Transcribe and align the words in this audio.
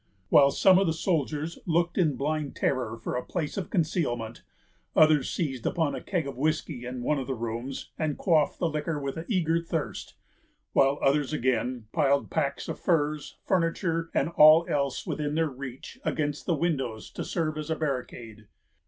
While 0.29 0.49
some 0.49 0.79
of 0.79 0.87
the 0.87 0.93
soldiers 0.93 1.59
looked 1.67 1.95
in 1.95 2.15
blind 2.15 2.55
terror 2.55 2.97
for 2.97 3.15
a 3.15 3.23
place 3.23 3.55
of 3.55 3.69
concealment, 3.69 4.41
others 4.95 5.29
seized 5.29 5.63
upon 5.67 5.93
a 5.93 6.01
keg 6.01 6.25
of 6.25 6.35
whiskey 6.35 6.87
in 6.87 7.03
one 7.03 7.19
of 7.19 7.27
the 7.27 7.35
rooms 7.35 7.91
and 7.99 8.17
quaffed 8.17 8.57
the 8.57 8.67
liquor 8.67 8.99
with 8.99 9.23
eager 9.29 9.61
thirst; 9.61 10.15
while 10.73 10.97
others, 11.03 11.33
again, 11.33 11.85
piled 11.91 12.31
packs 12.31 12.67
of 12.67 12.79
furs, 12.79 13.37
furniture, 13.45 14.09
and 14.11 14.29
all 14.29 14.65
else 14.67 15.05
within 15.05 15.35
their 15.35 15.49
reach, 15.49 15.99
against 16.03 16.47
the 16.47 16.55
windows, 16.55 17.11
to 17.11 17.23
serve 17.23 17.55
as 17.55 17.69
a 17.69 17.75
barricade. 17.75 18.47